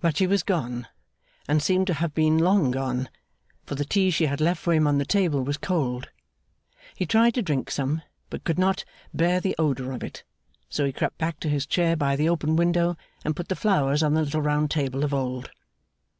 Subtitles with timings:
[0.00, 0.86] But she was gone,
[1.48, 3.08] and seemed to have been long gone;
[3.64, 6.08] for the tea she had left for him on the table was cold.
[6.94, 10.22] He tried to drink some, but could not bear the odour of it:
[10.68, 14.04] so he crept back to his chair by the open window, and put the flowers
[14.04, 15.50] on the little round table of old.